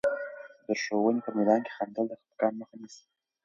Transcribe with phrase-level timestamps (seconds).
[0.65, 3.03] د ښوونې په میدان کې خندل، د خفګان مخه نیسي.